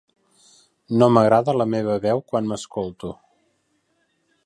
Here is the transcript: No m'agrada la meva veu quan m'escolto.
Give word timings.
No 1.01 1.09
m'agrada 1.17 1.55
la 1.63 1.69
meva 1.75 1.99
veu 2.07 2.25
quan 2.33 2.51
m'escolto. 2.53 3.15